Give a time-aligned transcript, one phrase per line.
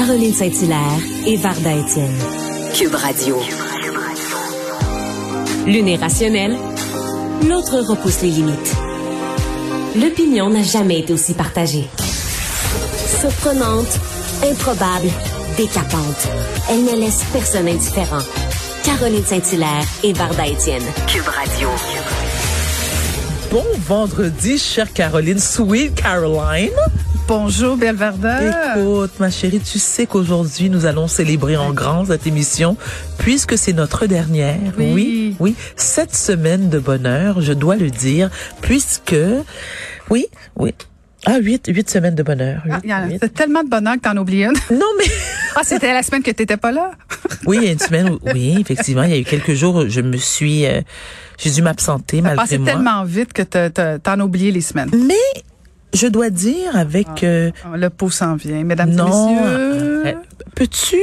[0.00, 2.16] Caroline Saint-Hilaire et Varda Étienne.
[2.72, 3.38] Cube Radio.
[5.66, 6.56] L'une est rationnelle,
[7.46, 8.74] l'autre repousse les limites.
[10.00, 11.84] L'opinion n'a jamais été aussi partagée.
[13.20, 14.00] Surprenante,
[14.42, 15.10] improbable,
[15.58, 16.28] décapante.
[16.70, 18.24] Elle ne laisse personne indifférent.
[18.82, 20.86] Caroline Saint-Hilaire et Varda Étienne.
[21.08, 21.68] Cube Radio.
[23.52, 25.38] Bon vendredi, chère Caroline.
[25.38, 26.70] Sweet Caroline.
[27.30, 28.74] Bonjour, Belle Varda.
[28.74, 32.76] Écoute, ma chérie, tu sais qu'aujourd'hui, nous allons célébrer en grand cette émission,
[33.18, 34.58] puisque c'est notre dernière.
[34.76, 34.90] Oui.
[34.92, 35.36] oui.
[35.38, 35.54] Oui.
[35.76, 38.30] Cette semaine de bonheur, je dois le dire,
[38.62, 39.14] puisque,
[40.10, 40.74] oui, oui.
[41.24, 42.64] Ah, huit, huit semaines de bonheur.
[42.68, 42.80] Ah,
[43.20, 44.56] c'est tellement de bonheur que t'en oublies une.
[44.76, 45.04] Non, mais.
[45.54, 46.90] ah, c'était la semaine que t'étais pas là?
[47.46, 49.76] oui, il y a une semaine où, oui, effectivement, il y a eu quelques jours,
[49.76, 50.80] où je me suis, euh,
[51.38, 52.66] j'ai dû m'absenter malgré moi.
[52.66, 53.42] passé tellement vite que
[53.98, 54.90] t'en as oublié les semaines.
[54.92, 55.14] Mais,
[55.94, 57.08] je dois dire avec...
[57.22, 60.06] Ah, euh, le pot s'en vient, mesdames non, et messieurs.
[60.06, 60.12] euh,
[60.54, 60.98] Peux-tu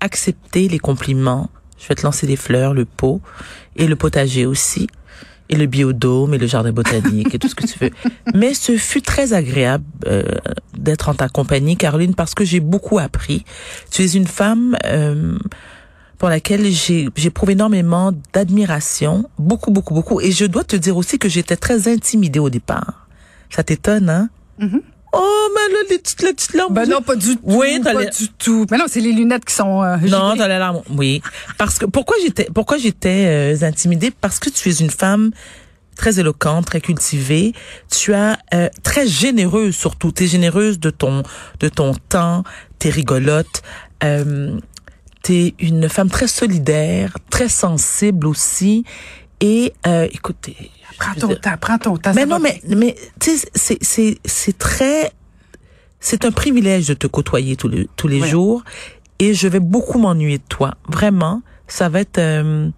[0.00, 1.50] accepter les compliments?
[1.78, 3.20] Je vais te lancer des fleurs, le pot,
[3.76, 4.86] et le potager aussi
[5.50, 7.90] et le biodôme et le jardin botanique et tout ce que tu veux.
[8.34, 10.22] Mais ce fut très agréable euh,
[10.76, 13.44] d'être en ta compagnie, Caroline, parce que j'ai beaucoup appris.
[13.90, 15.38] Tu es une femme euh,
[16.18, 20.20] pour laquelle j'ai j'éprouve énormément d'admiration, beaucoup, beaucoup, beaucoup.
[20.20, 23.03] Et je dois te dire aussi que j'étais très intimidée au départ.
[23.50, 24.28] Ça t'étonne, hein?
[24.60, 24.80] Mm-hmm.
[25.16, 26.74] Oh, mais là, les petites, les petites larmes.
[26.74, 27.42] Ben non, pas du tout.
[27.44, 28.66] Oui, t'as pas les- du tout.
[28.70, 29.80] Mais non, c'est les lunettes qui sont.
[29.82, 30.38] euh, Non, gilets.
[30.42, 30.80] dans la larme.
[30.90, 31.22] Oui.
[31.56, 34.10] Parce que pourquoi j'étais pourquoi j'étais euh, intimidée?
[34.10, 35.30] Parce que tu es une femme
[35.96, 37.52] très éloquente, très cultivée,
[37.88, 41.22] tu as euh, très généreuse surtout, tu es généreuse de ton
[41.60, 42.42] de ton temps,
[42.80, 43.62] tu es rigolote,
[44.02, 44.58] euh,
[45.22, 48.84] tu es une femme très solidaire, très sensible aussi
[49.44, 52.12] et euh, écoutez, Prends ton temps, prends ton temps.
[52.14, 55.12] mais non, mais, mais, tu sais, c'est, c'est, c'est très,
[56.00, 58.64] c'est un privilège de te côtoyer tous les, tous les jours
[59.18, 60.76] et je vais beaucoup m'ennuyer de toi.
[60.88, 62.70] Vraiment, ça va être, euh,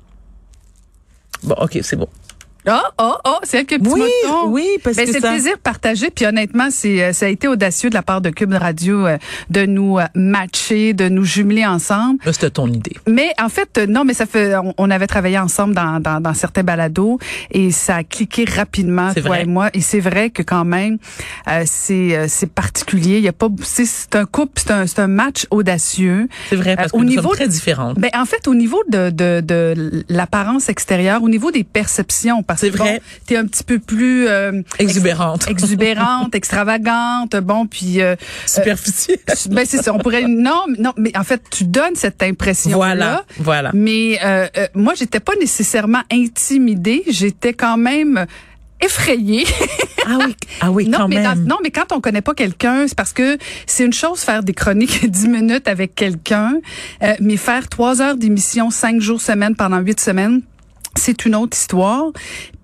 [1.44, 2.08] bon, ok, c'est bon.
[2.68, 4.48] Oh, oh, oh, c'est elle que petit Oui, mouton.
[4.48, 6.10] oui, parce Ben, que c'est ça- le plaisir partagé.
[6.10, 9.18] Puis honnêtement, c'est euh, ça a été audacieux de la part de Cube Radio euh,
[9.50, 12.18] de nous euh, matcher, de nous jumeler ensemble.
[12.24, 12.96] Là, C'était ton idée.
[13.06, 16.20] Mais en fait, euh, non, mais ça fait, on, on avait travaillé ensemble dans, dans,
[16.20, 17.18] dans certains balados
[17.50, 19.42] et ça a cliqué rapidement, toi vrai.
[19.42, 19.70] et moi.
[19.74, 20.98] Et c'est vrai que quand même,
[21.48, 23.18] euh, c'est euh, c'est particulier.
[23.18, 26.28] Il y a pas, c'est c'est un couple, c'est un c'est un match audacieux.
[26.50, 27.98] C'est vrai, parce Euh, que au nous niveau sommes très différentes.
[27.98, 32.55] Ben en fait, au niveau de de, de l'apparence extérieure, au niveau des perceptions, parce
[32.56, 32.94] C'est que vrai.
[32.94, 35.42] bon, t'es un petit peu plus euh, Exubérante.
[35.48, 39.18] ex- exubérante, extravagante, bon, puis euh, Superficielle.
[39.50, 39.92] ben c'est ça.
[39.94, 43.70] On pourrait non, non, mais en fait, tu donnes cette impression voilà, voilà.
[43.74, 48.26] mais euh, euh, moi, j'étais pas nécessairement intimidée, j'étais quand même
[48.80, 49.44] effrayée.
[50.06, 52.86] Ah oui, ah oui, non, quand mais dans- non, mais quand on connaît pas quelqu'un,
[52.86, 56.54] c'est parce que c'est une chose faire des chroniques 10 minutes avec quelqu'un,
[57.02, 60.42] euh, mais faire trois heures d'émission cinq jours semaine pendant huit semaines.
[60.96, 62.06] C'est une autre histoire.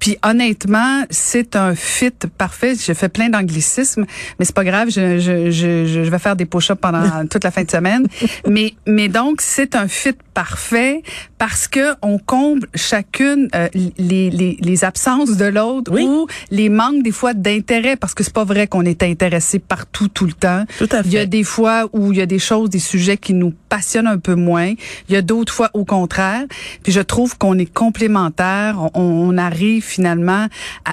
[0.02, 2.74] Puis honnêtement, c'est un fit parfait.
[2.74, 4.04] J'ai fait plein d'anglicismes,
[4.40, 4.88] mais c'est pas grave.
[4.90, 8.08] Je, je, je, je vais faire des push-ups pendant toute la fin de semaine.
[8.48, 11.02] Mais, mais donc, c'est un fit parfait
[11.38, 13.68] parce que on comble chacune euh,
[13.98, 16.02] les, les, les absences de l'autre Oui.
[16.04, 20.08] ou les manques des fois d'intérêt parce que c'est pas vrai qu'on est intéressé partout
[20.08, 20.64] tout le temps.
[20.78, 21.26] Tout à Il y a fait.
[21.28, 24.34] des fois où il y a des choses, des sujets qui nous passionnent un peu
[24.34, 24.72] moins.
[25.08, 26.42] Il y a d'autres fois au contraire.
[26.82, 28.78] Puis je trouve qu'on est complémentaires.
[28.94, 30.46] On, on arrive finalement,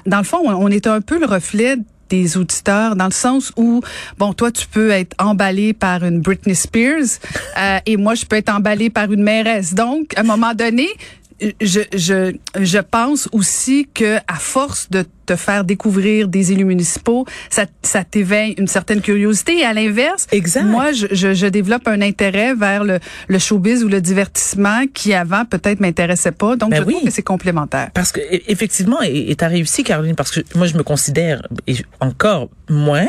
[0.05, 1.77] dans le fond, on, on est un peu le reflet
[2.09, 3.81] des auditeurs dans le sens où
[4.17, 7.19] bon toi tu peux être emballé par une Britney Spears
[7.57, 9.73] euh, et moi je peux être emballé par une mairesse.
[9.73, 10.87] Donc à un moment donné
[11.61, 17.25] je, je, je pense aussi que à force de te faire découvrir des élus municipaux,
[17.49, 19.59] ça, ça t'éveille une certaine curiosité.
[19.59, 20.27] Et à l'inverse,
[20.63, 25.13] moi, je, je, je développe un intérêt vers le, le showbiz ou le divertissement qui
[25.13, 26.55] avant peut-être m'intéressait pas.
[26.55, 26.93] Donc, Ben je oui.
[26.93, 27.91] trouve que c'est complémentaire.
[27.93, 31.47] Parce que e- effectivement, et tu as réussi, Caroline, parce que moi je me considère
[31.67, 33.07] et encore moins.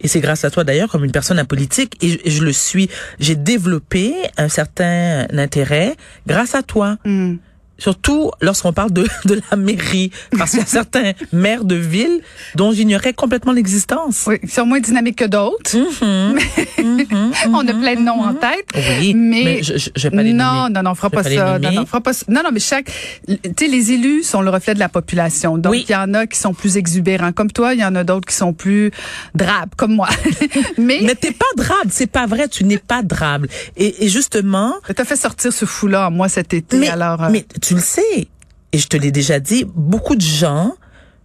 [0.00, 2.52] Et c'est grâce à toi d'ailleurs comme une personne apolitique et je, et je le
[2.52, 2.88] suis.
[3.18, 6.98] J'ai développé un certain intérêt grâce à toi.
[7.04, 7.34] Hmm.
[7.78, 12.20] Surtout lorsqu'on parle de, de la mairie, parce qu'il y a certains maires de ville
[12.56, 14.24] dont j'ignorais complètement l'existence.
[14.26, 15.76] Oui, ils sont moins dynamiques que d'autres.
[16.78, 17.32] Mhm.
[17.52, 18.66] On a plein de noms en tête.
[19.00, 20.74] Oui, mais, mais je, je, je vais pas les non, nommer.
[20.74, 21.58] non, non, on fera pas ça.
[21.58, 22.24] Non, non, on fera pas ça.
[22.28, 22.90] Non, non, mais chaque,
[23.26, 25.58] tu sais, les élus sont le reflet de la population.
[25.58, 25.86] Donc, il Oui.
[25.88, 28.34] y en a qui sont plus exubérants comme toi, il y en a d'autres qui
[28.34, 28.90] sont plus
[29.34, 30.08] drabes comme moi.
[30.78, 33.48] mais, Mais t'es pas drable, c'est pas vrai, tu n'es pas drable.
[33.76, 36.76] Et, et justement, t'as fait sortir ce fou-là en moi cet été.
[36.76, 38.28] mais, alors, euh, mais tu le sais,
[38.72, 40.74] et je te l'ai déjà dit, beaucoup de gens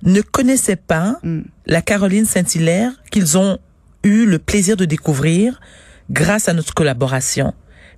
[0.03, 1.41] ne connaissaient pas Mm.
[1.65, 3.57] la Caroline Saint-Hilaire qu'ils ont
[4.03, 5.59] eu le plaisir de découvrir
[6.11, 7.53] grâce à notre collaboration,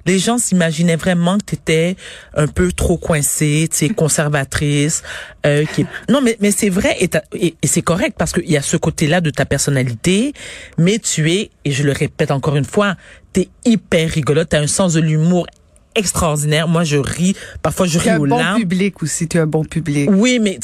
[0.06, 1.96] les gens s'imaginaient vraiment que tu étais
[2.36, 5.02] un peu trop coincée, tu sais, conservatrice.
[5.46, 8.62] Euh, qui Non, mais, mais c'est vrai et, et, c'est correct parce qu'il y a
[8.62, 10.34] ce côté-là de ta personnalité,
[10.78, 12.96] mais tu es, et je le répète encore une fois,
[13.34, 15.48] tu es hyper rigolote, tu as un sens de l'humour
[15.96, 16.68] extraordinaire.
[16.68, 17.36] Moi, je ris.
[17.62, 18.42] Parfois, je ris tu aux larmes.
[18.42, 19.28] Tu un bon public aussi.
[19.28, 20.10] Tu es un bon public.
[20.12, 20.60] Oui, mais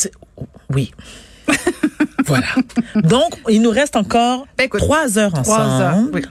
[0.69, 0.92] oui.
[2.25, 2.48] voilà.
[2.95, 5.44] Donc, il nous reste encore ben, trois heures ensemble.
[5.44, 6.22] Trois heures, oui.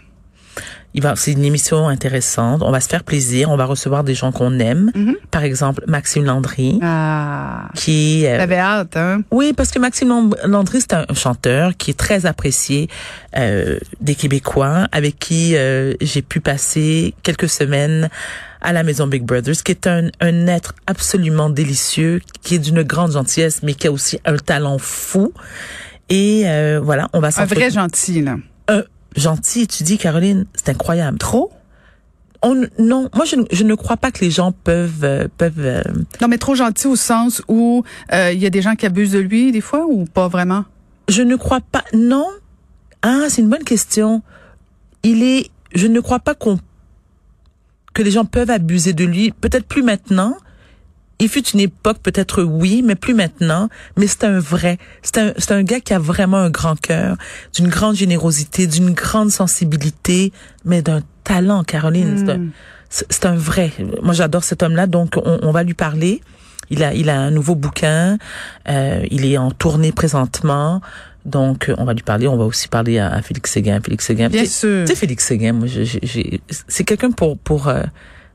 [0.92, 2.62] Il va, c'est une émission intéressante.
[2.62, 3.50] On va se faire plaisir.
[3.50, 4.90] On va recevoir des gens qu'on aime.
[4.94, 5.14] Mm-hmm.
[5.30, 6.80] Par exemple, Maxime Landry.
[6.82, 7.68] Ah.
[7.76, 8.26] Qui.
[8.26, 9.22] Euh, T'avais hâte, hein?
[9.30, 12.88] Oui, parce que Maxime Landry, c'est un chanteur qui est très apprécié
[13.36, 18.10] euh, des Québécois, avec qui euh, j'ai pu passer quelques semaines
[18.60, 22.82] à la maison Big Brothers, qui est un, un être absolument délicieux, qui est d'une
[22.82, 25.32] grande gentillesse, mais qui a aussi un talent fou.
[26.08, 28.36] Et euh, voilà, on va Un vrai gentil, là.
[28.68, 28.82] Un
[29.16, 31.18] gentil, tu dis, Caroline, c'est incroyable.
[31.18, 31.50] Trop?
[32.42, 35.58] On, non, moi je, je, ne crois pas que les gens peuvent euh, peuvent.
[35.58, 35.82] Euh,
[36.22, 39.18] non, mais trop gentil au sens où il y a des gens qui abusent de
[39.18, 40.64] lui des fois ou pas vraiment?
[41.08, 41.84] Je ne crois pas.
[41.92, 42.26] Non.
[43.02, 44.22] Ah, c'est une bonne question.
[45.02, 45.50] Il est.
[45.74, 46.58] Je ne crois pas qu'on
[47.94, 49.32] que les gens peuvent abuser de lui.
[49.32, 50.36] Peut-être plus maintenant.
[51.18, 53.68] Il fut une époque, peut-être oui, mais plus maintenant.
[53.96, 54.78] Mais c'est un vrai.
[55.02, 57.16] C'est un, c'est un gars qui a vraiment un grand cœur,
[57.54, 60.32] d'une grande générosité, d'une grande sensibilité,
[60.64, 62.48] mais d'un talent, Caroline.
[62.88, 63.70] C'est, un, vrai.
[64.02, 66.22] Moi, j'adore cet homme-là, donc on, on va lui parler.
[66.70, 68.16] Il a, il a un nouveau bouquin.
[68.68, 70.80] Euh, il est en tournée présentement.
[71.24, 72.28] Donc, on va lui parler.
[72.28, 73.80] On va aussi parler à, Félix Séguin.
[73.80, 74.28] Félix Séguin.
[74.28, 74.84] Bien sûr.
[74.84, 75.68] Tu sais, Félix Séguin, moi,
[76.68, 77.82] c'est quelqu'un pour pour euh,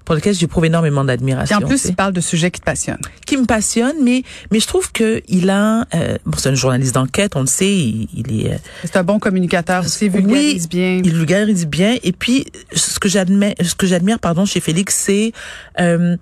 [0.05, 1.59] pour lequel j'éprouve énormément d'admiration.
[1.59, 3.01] Et en plus, il parle de sujets qui te passionnent.
[3.25, 4.21] Qui me passionnent, mais
[4.51, 7.73] mais je trouve que il a euh, bon, c'est un journaliste d'enquête, on le sait,
[7.73, 8.53] il, il est.
[8.53, 11.01] Euh, c'est un bon communicateur aussi, vulgarise oui, bien.
[11.03, 11.97] Il vulgarise bien.
[12.03, 15.31] Et puis, ce que j'admire, ce que j'admire, pardon, chez Félix, c'est
[15.79, 16.15] euh,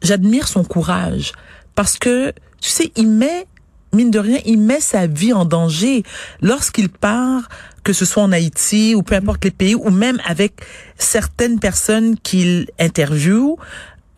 [0.00, 1.32] j'admire son courage
[1.74, 3.46] parce que tu sais, il met
[3.92, 6.02] mine de rien, il met sa vie en danger
[6.40, 7.48] lorsqu'il part,
[7.84, 10.54] que ce soit en Haïti ou peu importe les pays, ou même avec
[10.96, 13.56] certaines personnes qu'il interviewe.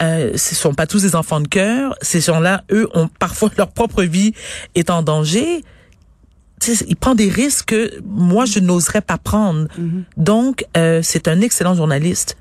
[0.03, 1.97] Euh, ce sont pas tous des enfants de cœur.
[2.03, 4.35] Ces gens-là, eux, ont parfois leur propre vie
[4.75, 5.65] est en danger.
[6.67, 9.67] il prend des risques que moi je n'oserais pas prendre.
[9.79, 10.03] Mm-hmm.
[10.17, 12.37] Donc, euh, c'est un excellent journaliste.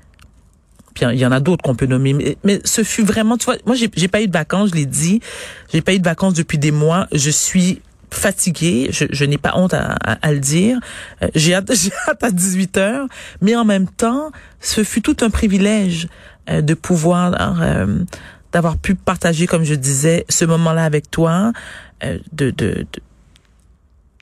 [0.94, 3.56] Puis il y en a d'autres qu'on peut nommer, mais, ce fut vraiment, tu vois,
[3.66, 5.20] moi j'ai, pas eu de vacances, je l'ai dit,
[5.72, 7.08] j'ai pas eu de vacances depuis des mois.
[7.12, 10.78] Je suis fatiguée, je, n'ai pas honte à, le dire.
[11.22, 11.70] Euh, j'ai hâte,
[12.08, 13.06] hâte à 18 heures,
[13.40, 14.30] mais en même temps,
[14.60, 16.08] ce fut tout un privilège
[16.48, 18.04] euh, de pouvoir euh,
[18.52, 21.52] d'avoir pu partager, comme je disais, ce moment-là avec toi,
[22.32, 22.54] de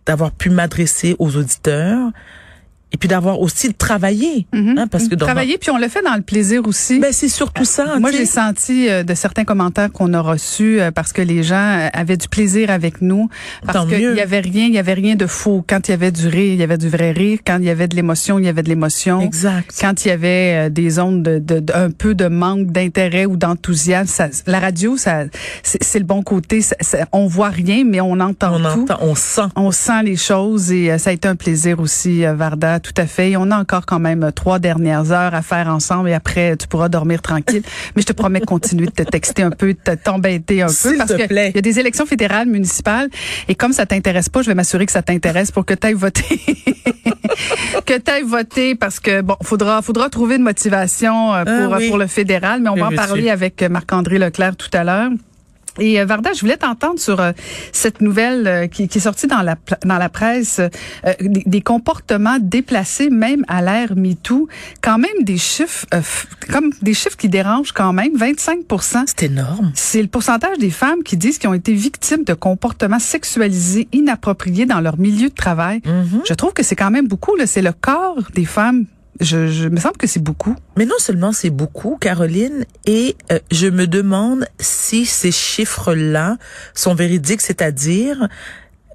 [0.07, 2.11] d'avoir pu m'adresser aux auditeurs
[2.93, 6.15] et puis d'avoir aussi travaillé mm hein, parce que travailler puis on le fait dans
[6.15, 6.99] le plaisir aussi.
[6.99, 10.91] Ben c'est surtout ça moi j'ai senti euh, de certains commentaires qu'on a reçus euh,
[10.91, 13.29] parce que les gens euh, avaient du plaisir avec nous
[13.67, 15.65] parce qu'il y avait rien il y avait rien de faux.
[15.67, 17.39] Quand il y avait du rire il y avait du vrai rire.
[17.47, 19.21] Quand il y avait de l'émotion il y avait de l'émotion.
[19.21, 19.75] Exact.
[19.81, 24.31] Quand il y avait des ondes de, de, un peu de manque d'intérêt ou d'enthousiasme
[24.47, 25.25] la radio ça
[25.63, 26.77] c'est le bon côté ça,
[27.13, 28.83] on voit rien mais on entend on tout.
[28.83, 29.43] entend, on sent.
[29.57, 33.31] On sent les choses et ça a été un plaisir aussi Varda tout à fait.
[33.31, 36.67] Et on a encore quand même trois dernières heures à faire ensemble et après, tu
[36.67, 37.63] pourras dormir tranquille.
[37.97, 40.97] Mais je te promets de continuer de te texter un peu, de t'embêter un peu.
[40.99, 43.09] Parce qu'il y a des élections fédérales, municipales.
[43.49, 45.95] Et comme ça t'intéresse pas, je vais m'assurer que ça t'intéresse pour que tu ailles
[45.95, 46.23] voter.
[47.87, 51.79] que tu ailles voter parce que, bon, faudra, faudra trouver une motivation euh, pour, ah
[51.89, 52.61] pour le fédéral.
[52.61, 55.11] Mais on va en parler avec Marc-André Leclerc tout à l'heure.
[55.79, 57.33] Et euh, Varda, je voulais t'entendre sur euh,
[57.73, 60.61] cette nouvelle euh, qui, qui, est sortie dans la dans la presse,
[61.21, 64.49] des, des, comportements déplacés même à l'ère MeToo,
[64.83, 65.87] quand même des chiffres
[66.51, 68.61] comme des chiffres qui dérangent quand même, 25
[69.07, 69.73] C'est énorme.
[69.75, 74.67] C'est le pourcentage des femmes qui disent qu'ils ont été victimes de comportements sexualisés inappropriés
[74.67, 75.79] dans leur milieu de travail.
[75.79, 76.27] Mm-hmm.
[76.29, 78.87] Je trouve que c'est quand même beaucoup là, c'est le corps des femmes
[79.21, 80.55] je, je me semble que c'est beaucoup.
[80.77, 86.39] Mais non seulement c'est beaucoup, Caroline, et euh, je me demande si ces chiffres-là
[86.75, 88.29] sont véridiques, c'est-à-dire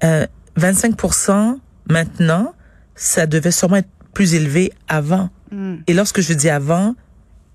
[0.04, 0.26] euh,
[0.58, 1.58] 25%
[1.88, 2.54] maintenant,
[2.94, 5.30] ça devait sûrement être plus élevé avant.
[5.52, 5.76] Mm.
[5.86, 6.94] Et lorsque je dis avant,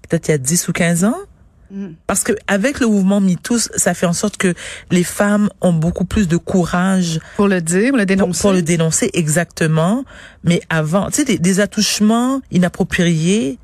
[0.08, 1.17] peut-être il y a 10 ou 15 ans.
[2.08, 4.53] Parce que avec le mouvement MeToo, ça fait en sorte que
[4.91, 8.41] les femmes ont beaucoup plus de courage pour le dire, pour le dénoncer.
[8.41, 10.05] Pour, le dénoncer exactement.
[10.43, 13.58] Mais avant, tu sais, des, des, attouchements inappropriés,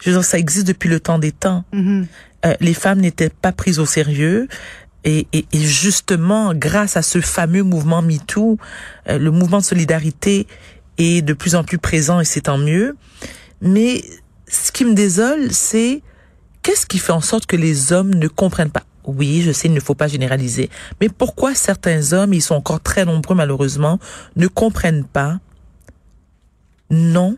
[0.00, 1.64] je veux dire, ça existe depuis le temps des temps.
[1.72, 2.06] Mm-hmm.
[2.46, 4.48] Euh, les femmes n'étaient pas prises au sérieux.
[5.04, 8.58] Et, et, et, justement, grâce à ce fameux mouvement MeToo,
[9.08, 10.46] euh, le mouvement de solidarité
[10.98, 12.96] est de plus en plus présent et c'est tant mieux.
[13.60, 14.02] Mais
[14.48, 16.02] ce qui me désole, c'est
[16.62, 18.84] qu'est-ce qui fait en sorte que les hommes ne comprennent pas?
[19.04, 20.70] Oui, je sais, il ne faut pas généraliser.
[21.00, 23.98] Mais pourquoi certains hommes, ils sont encore très nombreux malheureusement,
[24.36, 25.38] ne comprennent pas
[26.90, 27.36] non,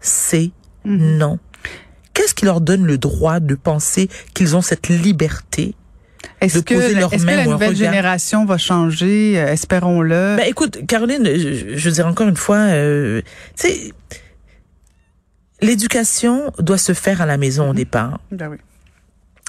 [0.00, 0.50] c'est
[0.84, 1.18] Mhm.
[1.18, 1.38] non.
[2.14, 5.74] Qu'est-ce qui leur donne le droit de penser qu'ils ont cette liberté
[6.40, 9.34] Est-ce que, la nouvelle génération va changer?
[9.38, 10.36] Euh, Espérons-le.
[10.36, 13.20] Ben écoute, Caroline, je, je veux dire encore une fois, euh,
[13.58, 13.92] tu sais,
[15.60, 18.20] l'éducation doit se faire à la maison au départ.
[18.30, 18.56] Ben oui.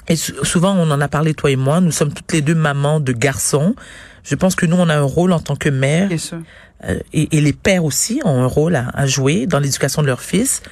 [0.08, 2.54] Et sou- souvent, on en a parlé, toi et moi, nous sommes toutes les deux
[2.54, 3.74] mamans de garçons.
[4.22, 6.38] Je pense que nous, on a un rôle en tant que mère, Bien sûr.
[6.84, 10.06] euh, et, et les pères aussi ont un rôle à, à jouer dans l'éducation de
[10.06, 10.62] leurs fils.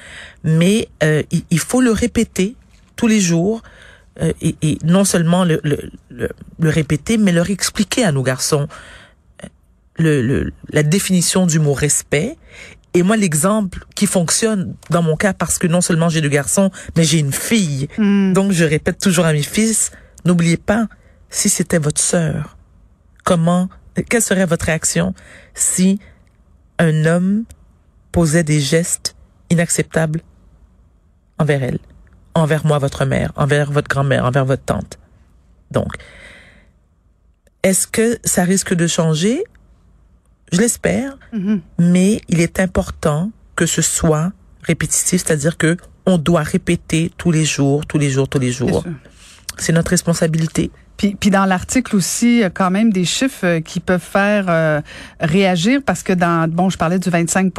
[0.43, 2.55] Mais euh, il, il faut le répéter
[2.95, 3.61] tous les jours,
[4.21, 8.23] euh, et, et non seulement le, le, le, le répéter, mais leur expliquer à nos
[8.23, 8.69] garçons
[9.43, 9.47] euh,
[9.97, 12.37] le, le, la définition du mot respect.
[12.95, 16.71] Et moi, l'exemple qui fonctionne dans mon cas, parce que non seulement j'ai deux garçons,
[16.95, 17.89] mais j'ai une fille.
[17.97, 18.31] Hmm.
[18.31, 19.91] Donc, je répète toujours à mes fils,
[20.23, 20.87] n'oubliez pas,
[21.29, 22.55] si c'était votre sœur,
[23.25, 23.67] comment,
[24.09, 25.13] quelle serait votre réaction
[25.53, 25.99] si
[26.79, 27.43] un homme
[28.13, 29.17] posait des gestes
[29.49, 30.21] inacceptables
[31.37, 31.79] envers elle,
[32.33, 34.99] envers moi, votre mère, envers votre grand-mère, envers votre tante?
[35.69, 35.95] Donc,
[37.63, 39.43] est-ce que ça risque de changer?
[40.55, 41.61] Je l'espère, Mhm.
[41.79, 44.31] mais il est important que ce soit
[44.63, 48.83] répétitif, c'est-à-dire que on doit répéter tous les jours, tous les jours, tous les jours.
[49.57, 50.71] C'est notre responsabilité.
[50.97, 54.81] Puis, puis dans l'article aussi, quand même des chiffres euh, qui peuvent faire euh,
[55.19, 57.51] réagir parce que dans bon, je parlais du 25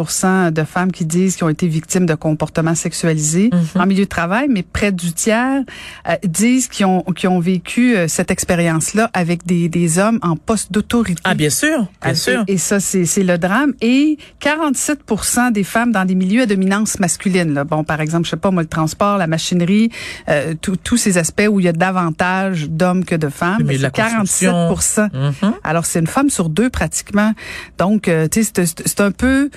[0.52, 3.83] de femmes qui disent qu'ils ont été victimes de comportements sexualisés Mhm.
[3.83, 5.62] en milieu de travail, mais près du tiers
[6.09, 10.37] euh, disent qu'ils ont qu'ils ont vécu euh, cette expérience-là avec des, des hommes en
[10.37, 11.21] poste d'autorité.
[11.25, 12.45] Ah, bien sûr, bien sûr.
[12.49, 13.73] Et, ça, c'est c'est le drame.
[13.81, 17.55] Et 47% des femmes dans des milieux à dominance masculine.
[17.55, 17.64] Là.
[17.64, 19.90] Bon, par exemple, je sais pas, moi, le transport, la machinerie,
[20.28, 23.66] euh, tous tous ces aspects où il y a davantage d'hommes que de femmes.
[23.68, 25.09] C'est 47 construction.
[25.12, 25.54] Mhm.
[25.64, 27.33] Alors, c'est une femme sur deux pratiquement.
[27.78, 29.50] Donc, euh, tu sais, c'est un peu...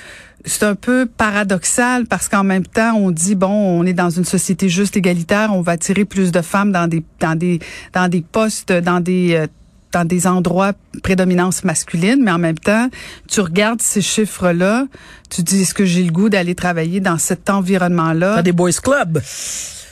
[0.46, 4.24] C'est un peu paradoxal parce qu'en même temps, on dit bon, on est dans une
[4.24, 7.60] société juste égalitaire, on va attirer plus de femmes dans des dans des
[7.92, 9.48] dans des postes, dans des euh,
[9.92, 10.74] dans des endroits
[11.04, 12.90] prédominance masculine, mais en même temps,
[13.28, 14.86] tu regardes ces chiffres-là,
[15.30, 18.38] tu dis est-ce que j'ai le goût d'aller travailler dans cet environnement-là?
[18.38, 19.22] Dans des boys clubs?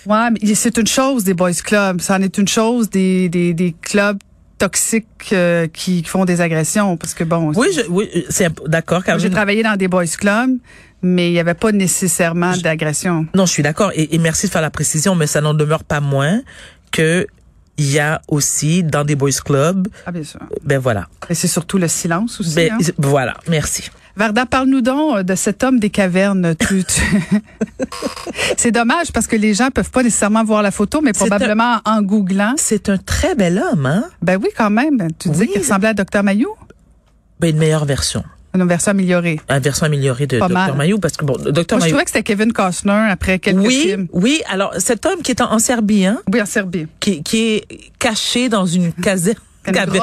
[0.08, 3.54] Ouais, mais c'est une chose des boys clubs, ça en est une chose des des,
[3.54, 4.18] des clubs
[4.58, 9.18] toxiques euh, qui font des agressions parce que bon, Oui, je, oui, c'est d'accord, moi,
[9.20, 10.58] j'ai travaillé dans des boys clubs,
[11.04, 13.28] mais il y avait pas nécessairement d'agression.
[13.36, 15.84] Non, je suis d'accord et, et merci de faire la précision, mais ça n'en demeure
[15.84, 16.42] pas moins
[16.92, 17.28] que
[17.80, 20.40] il y a aussi dans des boys clubs, Ah bien sûr.
[20.64, 22.56] ben voilà, Et c'est surtout le silence aussi.
[22.56, 22.78] ben hein.
[22.98, 23.92] voilà, merci.
[24.18, 26.56] Varda, parle-nous donc euh, de cet homme des cavernes.
[26.56, 27.02] Tu, tu-
[28.58, 31.78] c'est dommage parce que les gens peuvent pas nécessairement voir la photo, mais un- probablement
[31.86, 32.54] en googlant.
[32.58, 34.04] C'est un très bel homme, hein?
[34.22, 34.98] Ben oui, quand même.
[35.20, 35.48] Tu Oui.
[35.48, 36.50] qu'il ressemblait à Dr Mayou,
[37.40, 38.24] Ben une meilleure version,
[38.56, 39.40] une version améliorée.
[39.50, 40.74] une version améliorée de Pas Dr mal.
[40.76, 41.88] Mayou, parce que bon, Dr Moi, je Mayou.
[41.90, 44.08] trouvais que c'était Kevin Costner après quelques Oui, films.
[44.14, 44.42] oui.
[44.50, 46.88] Alors cet homme qui est en, en Serbie, hein, Oui, en Serbie.
[47.00, 47.68] qui, qui est
[48.00, 49.38] caché dans une caserne.
[49.68, 50.00] Une grotte.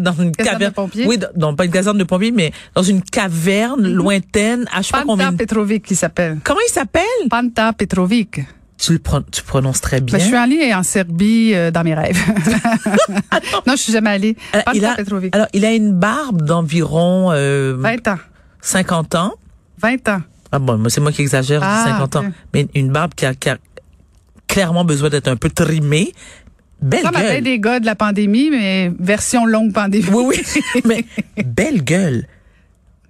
[0.00, 0.70] dans une Caserne caverne.
[0.70, 1.06] de pompiers?
[1.06, 4.92] Oui, non, pas une caserne de pompiers, mais dans une caverne lointaine, à je sais
[4.92, 5.26] pas combien.
[5.26, 6.38] Panta Petrovic, qui s'appelle.
[6.44, 7.02] Comment il s'appelle?
[7.30, 8.40] Panta Petrovic.
[8.78, 10.18] Tu le pron- tu prononces très bien.
[10.18, 12.18] Ben, je suis allée en Serbie euh, dans mes rêves.
[13.66, 14.36] non, je suis jamais allée.
[14.52, 15.34] Alors, Panta il a, Petrovic.
[15.34, 18.18] alors, il a une barbe d'environ euh, 20 ans.
[18.60, 19.32] 50 ans.
[19.80, 20.20] 20 ans.
[20.52, 22.22] Ah bon, c'est moi qui exagère, Ah, 50 ok.
[22.24, 22.30] ans.
[22.54, 23.56] Mais une barbe qui a, qui a
[24.46, 26.12] clairement besoin d'être un peu trimée.
[26.82, 27.42] Belle avec gueule.
[27.42, 30.06] des gars de la pandémie, mais version longue pandémie.
[30.12, 30.82] Oui, oui.
[30.84, 31.04] Mais
[31.44, 32.26] belle gueule.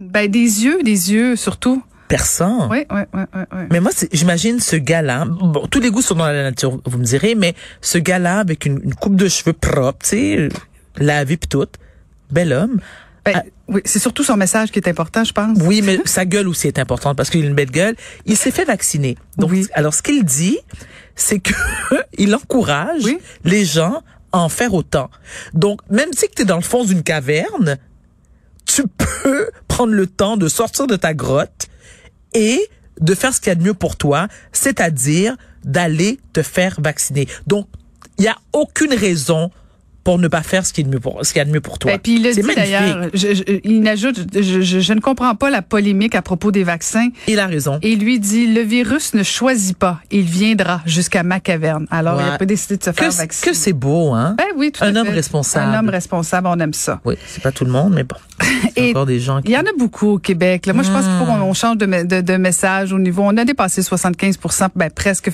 [0.00, 1.82] Ben, des yeux, des yeux surtout.
[2.08, 2.68] Perçant.
[2.70, 3.58] Oui, oui, oui, oui.
[3.72, 5.24] Mais moi, j'imagine ce gars-là.
[5.26, 8.64] Bon, tous les goûts sont dans la nature, vous me direz, mais ce gars-là avec
[8.66, 10.48] une, une coupe de cheveux propre, tu sais,
[10.98, 11.66] lavé pis tout,
[12.30, 12.78] bel homme.
[13.24, 13.42] Ben, Ah.
[13.66, 15.58] oui, c'est surtout son message qui est important, je pense.
[15.62, 17.96] Oui, mais sa gueule aussi est importante parce qu'il a une belle gueule.
[18.24, 19.16] Il s'est fait vacciner.
[19.36, 19.66] Donc, Oui.
[19.74, 20.58] alors ce qu'il dit,
[21.16, 21.52] c'est que
[22.18, 23.18] il encourage Oui.
[23.44, 25.10] les gens à en faire autant.
[25.54, 27.78] Donc, même si tu es dans le fond d'une caverne,
[28.66, 31.66] tu peux prendre le temps de sortir de ta grotte
[32.34, 32.68] et
[33.00, 37.28] de faire ce qu'il y a de mieux pour toi, c'est-à-dire d'aller te faire vacciner.
[37.46, 37.66] Donc,
[38.18, 39.50] il n'y a aucune raison
[40.06, 41.50] pour ne pas faire ce qui est de mieux pour, ce qu'il y a de
[41.50, 41.90] mieux pour toi.
[41.90, 45.50] Et Ben, puis il le dit d'ailleurs, je- je- il ajoute, je, ne comprends pas
[45.50, 47.08] la polémique à propos des vaccins.
[47.26, 47.80] Il a raison.
[47.82, 51.88] Et lui dit, le virus ne choisit pas, il viendra jusqu'à ma caverne.
[51.90, 52.38] Alors, il a Ouais.
[52.38, 53.50] pas décidé de se faire Que, vacciner.
[53.50, 54.36] que c'est beau, hein?
[54.38, 55.12] Ben oui, tout à Un homme fait.
[55.12, 55.74] responsable.
[55.74, 57.00] Un homme responsable, on aime ça.
[57.04, 58.14] Oui, c'est pas tout le monde, mais bon.
[58.76, 59.48] Il y a Et encore des gens qui.
[59.48, 60.66] Il y en a beaucoup au Québec.
[60.66, 60.72] Là.
[60.72, 63.22] Moi, je pense qu'il faut qu'on on change de, me- de, de message au niveau.
[63.24, 64.38] On a dépassé 75
[64.76, 65.30] ben presque.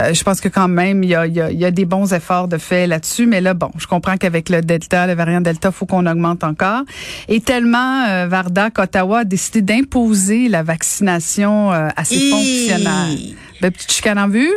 [0.00, 2.56] Euh, je pense que quand même, il y a, y a des bons efforts de
[2.56, 3.26] fait là-dessus.
[3.26, 6.82] Mais là, bon, je comprends qu'avec le Delta, le variant Delta, faut qu'on augmente encore.
[7.28, 13.34] Et tellement, euh, Varda, qu'Ottawa a décidé d'imposer la vaccination euh, à ses fonctionnaires.
[13.60, 14.52] Ben, petite chicane en vue,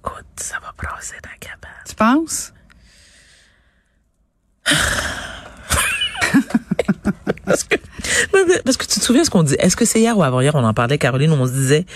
[0.00, 1.70] Écoute, ça va brasser dans la cabane.
[1.86, 2.52] tu penses?
[7.44, 7.76] Parce que,
[8.62, 9.56] parce que tu te souviens ce qu'on dit?
[9.58, 11.86] Est-ce que c'est hier ou avant-hier, on en parlait, Caroline, où on se disait,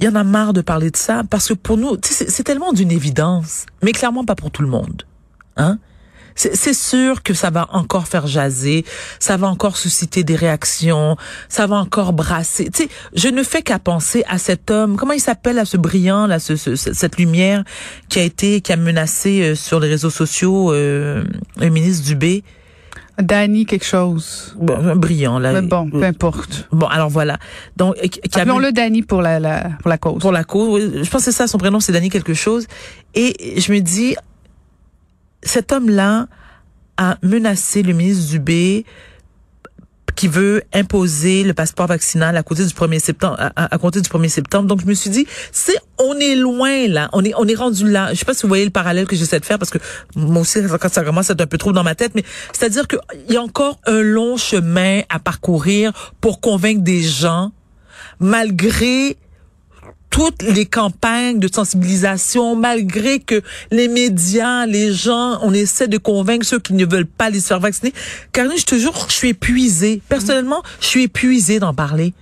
[0.00, 2.72] il y en a marre de parler de ça, parce que pour nous, c'est tellement
[2.72, 5.04] d'une évidence, mais clairement pas pour tout le monde.
[5.58, 5.78] Hein?
[6.40, 8.84] C'est sûr que ça va encore faire jaser,
[9.18, 11.16] ça va encore susciter des réactions,
[11.48, 12.70] ça va encore brasser.
[12.72, 15.76] Tu sais, je ne fais qu'à penser à cet homme, comment il s'appelle, à ce
[15.76, 17.64] brillant, là, ce, ce- ce- cette lumière
[18.08, 21.24] qui a été, qui a menacé euh, sur les réseaux sociaux euh,
[21.56, 22.44] le ministre Dubé.
[23.20, 24.54] Danny, quelque chose.
[24.60, 25.52] Bon, brillant là.
[25.60, 26.68] Mais bon, peu importe.
[26.70, 27.38] Bon, alors voilà.
[27.76, 27.96] Donc,
[28.32, 30.20] Appelons-le Danny pour la, la, pour la cause.
[30.20, 30.68] pour la cause.
[30.94, 32.68] oui, Je pense que c'est ça, son prénom, c'est Danny quelque chose.
[33.16, 34.14] Et je me dis,
[35.42, 36.26] cet homme-là
[36.96, 38.84] a menacé le ministre Dubé
[40.16, 44.08] qui veut imposer le passeport vaccinal à côté du 1er septembre, à, à- compter du
[44.08, 44.66] 1er septembre.
[44.66, 47.08] Donc, je me suis dit, c'est, on est loin, là.
[47.12, 48.12] On est, on est rendu là.
[48.12, 49.78] Je sais pas si vous voyez le parallèle que j'essaie de faire parce que
[50.16, 52.98] moi aussi, quand ça commence être un peu trop dans ma tête, mais c'est-à-dire qu'il
[53.28, 57.52] y a encore un long chemin à parcourir pour convaincre des gens,
[58.18, 59.16] malgré
[60.18, 66.44] toutes les campagnes de sensibilisation, malgré que les médias, les gens, on essaie de convaincre
[66.44, 67.92] ceux qui ne veulent pas les se faire vacciner.
[68.32, 70.02] Caroline, je te jure, je suis épuisée.
[70.08, 72.14] Personnellement, je suis épuisée d'en parler.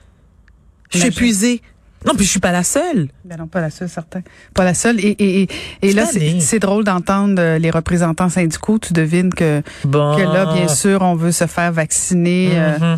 [0.90, 1.62] Je suis épuisée.
[2.06, 3.08] Non, puis je suis pas la seule.
[3.24, 4.20] Ben non, pas la seule, certain.
[4.54, 5.00] Pas la seule.
[5.00, 5.48] Et, et, et,
[5.82, 6.04] et là,
[6.40, 8.78] c'est drôle d'entendre euh, les représentants syndicaux.
[8.78, 10.16] Tu devines que, Bon.
[10.16, 12.96] que là, bien sûr, on veut se faire vacciner euh, Mhm.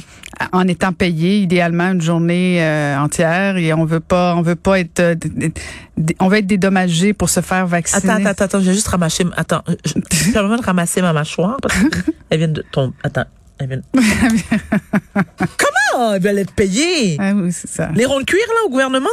[0.52, 3.56] en étant payé, idéalement une journée euh, entière.
[3.56, 5.14] Et on veut pas, on veut pas être, euh,
[6.20, 8.10] on va être dédommagé pour se faire vacciner.
[8.12, 9.62] Attends, attends, attends, j'ai juste ramassé, attends,
[10.32, 12.94] permets de ramasser ma mâchoire parce qu'elle vient de tomber.
[13.02, 13.24] Attends,
[13.58, 15.22] elle vient de...
[16.26, 17.16] Elle va être payée.
[17.20, 17.90] Ah oui, c'est ça.
[17.94, 19.08] Les ronds de cuir, là, au gouvernement?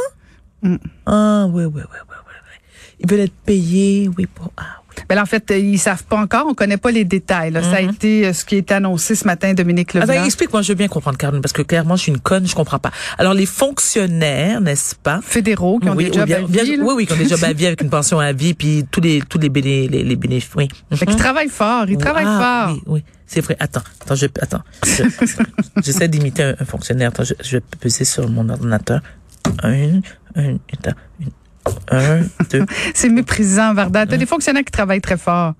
[0.62, 0.76] Mm.
[1.06, 2.58] Ah, oui, oui, oui, oui, oui, oui.
[2.98, 4.85] Ils veulent être payés, oui, pour, ah, oui.
[5.08, 6.46] Ben là, en fait, euh, ils savent pas encore.
[6.48, 7.50] On connaît pas les détails.
[7.50, 7.62] là.
[7.62, 10.12] Ça a été euh, ce qui est annoncé ce matin, Dominique Leblanc.
[10.14, 12.54] Attends, explique-moi, je veux bien comprendre, Caroline, parce que clairement, je suis une conne, je
[12.54, 12.90] comprends pas.
[13.18, 15.20] Alors, les fonctionnaires, n'est-ce pas?
[15.22, 17.42] fédéraux qui ont oui, des jobs bien- à vie, oui, oui, qui ont des jobs
[17.44, 20.16] à vie avec une pension à vie, puis tous les, tous les, béné, les, les
[20.16, 20.68] bénéfices, oui.
[20.94, 21.84] Fait qu'ils travaillent fort.
[21.88, 22.76] Ils travaillent Ah, fort.
[22.86, 23.56] Oui, oui, c'est vrai.
[23.60, 24.62] Attends, attends, je, attends.
[24.84, 25.02] Je-
[25.84, 27.08] J'essaie d'imiter un, un fonctionnaire.
[27.08, 29.00] Attends, je, je vais peser sur mon ordinateur.
[29.62, 30.00] Un,
[30.36, 31.28] un, attends, une,
[31.90, 32.64] un, deux.
[32.94, 34.06] C'est méprisant, Varda.
[34.06, 35.54] T'as des fonctionnaires qui travaillent très fort.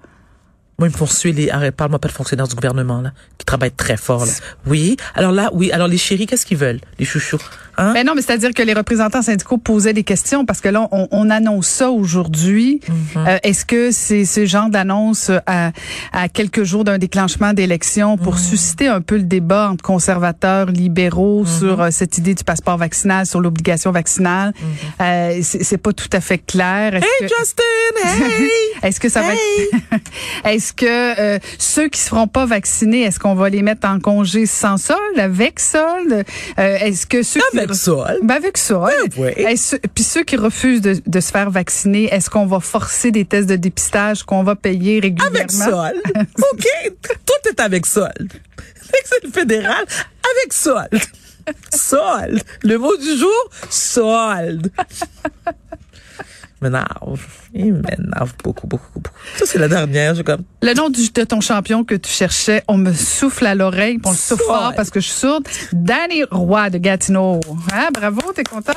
[0.79, 3.73] Moi, il me poursuit les, arrête, parle-moi pas de fonctionnaires du gouvernement, là, qui travaillent
[3.73, 4.33] très fort, là.
[4.67, 4.99] Oui.
[5.15, 5.73] Alors là, oui.
[5.73, 6.81] Alors les chéris, qu'est-ce qu'ils veulent?
[6.99, 7.39] Les chouchous.
[7.79, 7.93] Hein?
[7.95, 11.09] Ben non, mais c'est-à-dire que les représentants syndicaux posaient des questions parce que là, on,
[11.11, 12.81] on annonce ça aujourd'hui.
[12.89, 12.95] Mhm.
[13.27, 15.73] Euh, Est-ce que c'est ce genre d'annonce à,
[16.13, 18.41] à quelques jours d'un déclenchement d'élection pour Mhm.
[18.41, 21.59] susciter un peu le débat entre conservateurs, libéraux Mhm.
[21.59, 24.53] sur euh, cette idée du passeport vaccinal, sur l'obligation vaccinale?
[25.01, 26.95] Euh, c'est pas tout à fait clair.
[26.95, 27.11] Est-ce Mhm.
[27.21, 27.63] Hey, que- Justin!
[28.37, 28.89] Hey!
[28.89, 30.03] Est-ce que ça va être
[30.45, 30.87] Est-ce que
[31.21, 35.19] euh, ceux qui seront pas vaccinés, est-ce qu'on va les mettre en congé sans solde,
[35.19, 36.25] avec solde?
[36.59, 38.19] Euh, Est-ce que ceux qui sol.
[38.23, 39.13] ben avec solde.
[39.17, 39.29] oui.
[39.37, 43.25] Est-ce- Puis ceux qui refusent de, de se faire vacciner, est-ce qu'on va forcer des
[43.25, 45.37] tests de dépistage qu'on va payer régulièrement?
[45.37, 45.95] Avec sol.
[46.53, 46.67] OK.
[47.27, 48.13] Tout est avec sol.
[49.05, 49.85] C'est le fédéral.
[49.85, 51.01] Avec solde.
[51.75, 52.43] Solde.
[52.63, 54.71] Le mot du jour, solde.
[56.63, 57.21] M'énerve.
[57.53, 59.11] Il m'énerve beaucoup, beaucoup, beaucoup.
[59.37, 60.11] Ça, c'est la dernière.
[60.13, 63.45] Je suis comme, Le nom du, de ton champion que tu cherchais, on me souffle
[63.47, 65.47] à l'oreille, on le souffle fort parce que je suis sourde.
[65.73, 67.41] Danny Roy de Gatineau.
[67.73, 68.73] Hein, bravo, t'es content?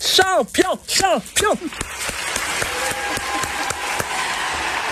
[0.00, 1.56] champion, champion.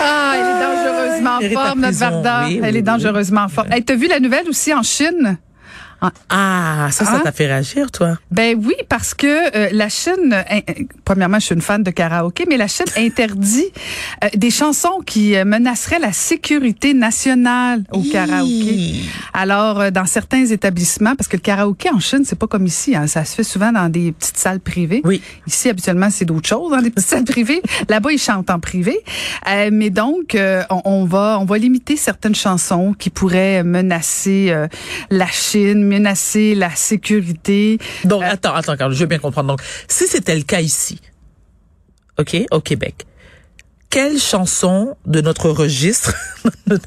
[0.03, 1.97] Ah, elle est dangereusement Mérite forte, notre.
[1.97, 2.43] Varda.
[2.45, 2.83] Oui, oui, elle est oui.
[2.83, 3.67] dangereusement forte.
[3.71, 5.37] Hey, T'as vu la nouvelle aussi en Chine?
[6.29, 7.21] Ah, ça, ça Ah.
[7.23, 8.17] t'a fait réagir, toi?
[8.31, 10.73] Ben oui, parce que euh, la Chine, euh, euh,
[11.05, 13.67] premièrement, je suis une fan de karaoké, mais la Chine interdit
[14.23, 19.01] euh, des chansons qui euh, menaceraient la sécurité nationale au karaoké.
[19.33, 22.95] Alors, euh, dans certains établissements, parce que le karaoké en Chine, c'est pas comme ici,
[22.95, 25.01] hein, ça se fait souvent dans des petites salles privées.
[25.03, 25.21] Oui.
[25.45, 27.61] Ici, habituellement, c'est d'autres choses, dans des petites salles privées.
[27.89, 28.97] Là-bas, ils chantent en privé.
[29.49, 34.47] Euh, mais donc, euh, on, on va, on va limiter certaines chansons qui pourraient menacer
[34.49, 34.67] euh,
[35.11, 37.77] la Chine, menacer la sécurité.
[38.05, 39.49] Donc, Euh, attends, attends, Carole, je veux bien comprendre.
[39.49, 40.99] Donc, si c'était le cas ici,
[42.17, 43.05] OK, au Québec,
[43.89, 46.13] quelle chanson de notre registre,
[46.67, 46.79] de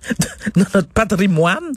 [0.57, 1.73] notre patrimoine,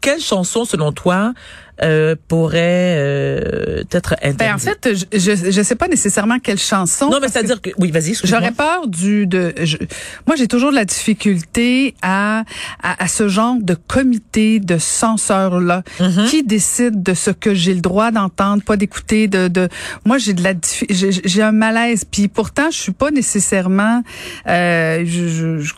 [0.00, 1.34] quelle chanson, selon toi,
[1.82, 4.38] euh, pourrait euh, être interdite?
[4.38, 7.08] Ben, en fait, je, je, sais pas nécessairement quelle chanson.
[7.10, 8.14] non, mais que c'est-à-dire que, oui, vas-y.
[8.24, 9.78] J'aurais peur du de je-
[10.26, 12.44] moi j'ai toujours de la difficulté à,
[12.82, 16.28] à à ce genre de comité de censeurs là Mm-hmm.
[16.28, 19.68] qui décide de ce que j'ai le droit d'entendre pas d'écouter de de
[20.04, 20.52] moi j'ai de la
[20.88, 24.02] j'ai un malaise puis pourtant je suis pas nécessairement
[24.46, 25.74] euh, je, je, je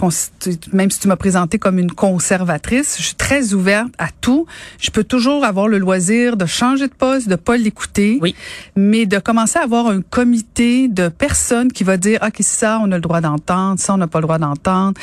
[0.72, 4.46] même si tu m'as présenté comme une conservatrice je suis très ouverte à tout
[4.80, 8.34] je peux toujours avoir le loisir de changer de poste de pas l'écouter Oui.
[8.76, 12.90] mais de commencer à avoir un comité de personnes qui va dire ok ça on
[12.92, 14.94] a le droit d'entendre ça on n'a pas le droit d'entendre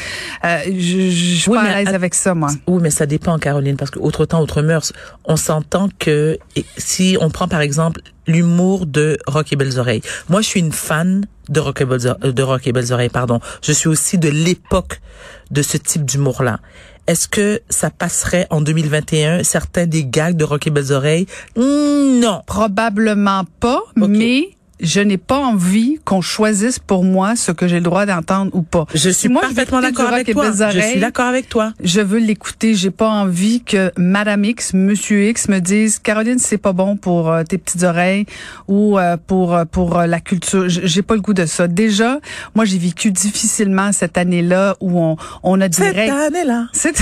[0.44, 3.78] euh, je, suis Oui, pas à l'aise avec ça moi Oui, mais ça dépend, Caroline,
[3.78, 4.94] parce que autre temps, autre mœurs.
[5.26, 6.38] On s'entend que
[6.78, 10.02] si on prend par exemple l'humour de Rock et Belles Oreilles.
[10.30, 13.40] Moi, je suis une fan de Rock et Belles, de Rock et Belles Oreilles, pardon.
[13.62, 15.02] Je suis aussi de l'époque
[15.50, 16.60] de ce type d'humour-là.
[17.08, 22.20] Est-ce que ça passerait en 2021 certains des gags de Rock et Belles Oreilles Hmm,
[22.20, 22.42] Non.
[22.46, 24.50] probablement pas mais
[24.82, 28.64] je n'ai pas envie qu'on choisisse pour moi ce que j'ai le droit d'entendre ou
[28.64, 28.86] pas.
[28.94, 30.52] Je suis Si moi, parfaitement d'accord avec toi.
[30.52, 31.74] Je suis d'accord avec toi.
[31.84, 32.74] je veux l'écouter.
[32.74, 37.30] J'ai pas envie que Madame X, Monsieur X me dise Caroline, c'est pas bon pour
[37.30, 38.26] euh, tes petites oreilles
[38.68, 40.68] ou euh, pour euh, pour la culture.
[40.68, 41.68] J'ai pas le goût de ça.
[41.68, 42.20] Déjà,
[42.56, 46.68] moi j'ai vécu difficilement cette année-là où on on a des Cette année-là.
[46.74, 46.96] C'est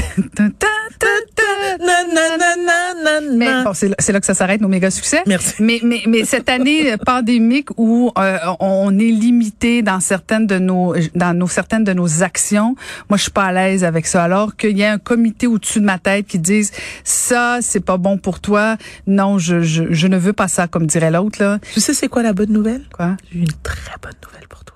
[3.38, 5.22] Mais bon, c'est là, là que ça s'arrête nos méga succès.
[5.26, 5.56] Merci.
[5.60, 10.96] Mais mais mais cette année pandémique où euh, on est limité dans certaines de nos
[11.16, 12.76] dans nos certaines de nos actions,
[13.10, 14.24] moi je suis pas à l'aise avec ça.
[14.24, 16.72] Alors qu'il y a un comité au-dessus de ma tête qui dise
[17.04, 18.78] ça c'est pas bon pour toi.
[19.08, 21.60] Non, je je, je ne veux pas ça comme dirait l'autre là.
[21.74, 22.84] Tu sais c'est quoi la bonne nouvelle?
[22.94, 23.16] Quoi?
[23.32, 24.69] J'ai une très bonne nouvelle pour toi.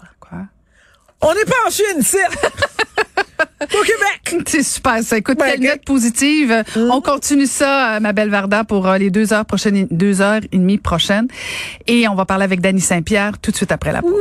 [1.26, 2.26] On n'est pas en Chine, c'est
[3.64, 4.46] au Québec.
[4.48, 5.18] C'est super ça.
[5.18, 5.70] Écoute, Ouais, quelle ok.
[5.76, 6.64] note positive.
[6.76, 10.42] On continue ça, euh, ma belle Varda, pour euh, les deux heures prochaines, deux heures
[10.52, 11.28] et demie prochaines.
[11.88, 14.14] Et on va parler avec Dany Saint-Pierre tout de suite après la pause.